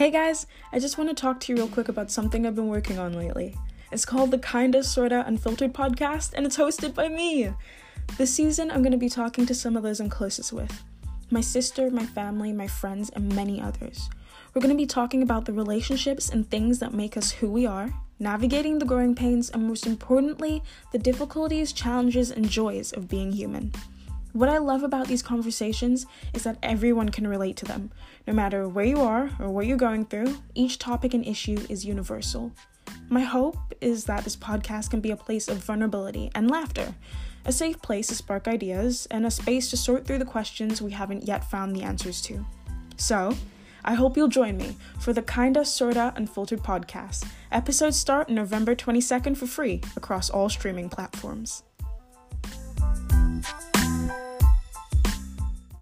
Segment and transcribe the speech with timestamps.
[0.00, 2.68] Hey guys, I just want to talk to you real quick about something I've been
[2.68, 3.54] working on lately.
[3.92, 7.52] It's called the Kinda Sorta Unfiltered podcast, and it's hosted by me.
[8.16, 10.84] This season, I'm going to be talking to some of those I'm closest with
[11.30, 14.08] my sister, my family, my friends, and many others.
[14.54, 17.66] We're going to be talking about the relationships and things that make us who we
[17.66, 20.62] are, navigating the growing pains, and most importantly,
[20.92, 23.70] the difficulties, challenges, and joys of being human.
[24.32, 27.90] What I love about these conversations is that everyone can relate to them.
[28.28, 31.84] No matter where you are or what you're going through, each topic and issue is
[31.84, 32.52] universal.
[33.08, 36.94] My hope is that this podcast can be a place of vulnerability and laughter,
[37.44, 40.92] a safe place to spark ideas, and a space to sort through the questions we
[40.92, 42.44] haven't yet found the answers to.
[42.96, 43.36] So,
[43.84, 47.26] I hope you'll join me for the Kinda Sorta Unfiltered podcast.
[47.50, 51.64] Episodes start November 22nd for free across all streaming platforms.